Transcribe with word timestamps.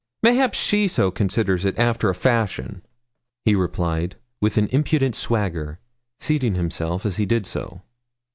'Mayhap 0.23 0.55
she 0.55 0.87
so 0.87 1.11
considers 1.11 1.63
it, 1.63 1.77
after 1.77 2.09
a 2.09 2.15
fashion,' 2.15 2.81
he 3.45 3.53
replied, 3.53 4.15
with 4.41 4.57
an 4.57 4.67
impudent 4.69 5.13
swagger, 5.13 5.77
seating 6.19 6.55
himself 6.55 7.05
as 7.05 7.17
he 7.17 7.27
did 7.27 7.45
so. 7.45 7.83